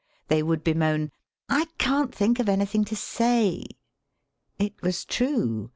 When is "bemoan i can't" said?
0.63-2.11